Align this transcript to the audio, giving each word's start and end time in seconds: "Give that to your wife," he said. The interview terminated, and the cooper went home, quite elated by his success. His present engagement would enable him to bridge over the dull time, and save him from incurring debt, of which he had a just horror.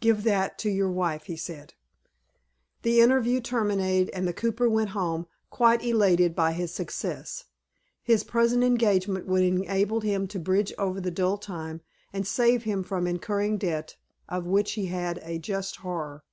"Give 0.00 0.24
that 0.24 0.58
to 0.58 0.70
your 0.70 0.90
wife," 0.90 1.26
he 1.26 1.36
said. 1.36 1.74
The 2.82 2.98
interview 3.00 3.40
terminated, 3.40 4.10
and 4.12 4.26
the 4.26 4.32
cooper 4.32 4.68
went 4.68 4.88
home, 4.88 5.28
quite 5.50 5.84
elated 5.84 6.34
by 6.34 6.50
his 6.54 6.74
success. 6.74 7.44
His 8.02 8.24
present 8.24 8.64
engagement 8.64 9.28
would 9.28 9.44
enable 9.44 10.00
him 10.00 10.26
to 10.26 10.40
bridge 10.40 10.72
over 10.78 11.00
the 11.00 11.12
dull 11.12 11.38
time, 11.38 11.80
and 12.12 12.26
save 12.26 12.64
him 12.64 12.82
from 12.82 13.06
incurring 13.06 13.56
debt, 13.56 13.94
of 14.28 14.46
which 14.48 14.72
he 14.72 14.86
had 14.86 15.20
a 15.22 15.38
just 15.38 15.76
horror. 15.76 16.24